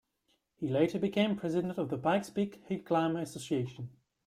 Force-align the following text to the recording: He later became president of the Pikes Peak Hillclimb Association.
He 0.57 0.67
later 0.67 0.97
became 0.97 1.35
president 1.35 1.77
of 1.77 1.91
the 1.91 1.97
Pikes 1.99 2.31
Peak 2.31 2.67
Hillclimb 2.67 3.21
Association. 3.21 3.91